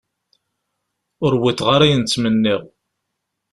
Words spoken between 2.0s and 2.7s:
i ttmenniɣ.